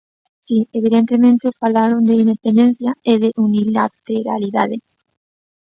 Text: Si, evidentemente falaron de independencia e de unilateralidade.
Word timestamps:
Si, 0.45 0.57
evidentemente 0.79 1.57
falaron 1.61 2.01
de 2.07 2.15
independencia 2.23 2.91
e 3.11 3.13
de 3.23 3.29
unilateralidade. 3.47 4.77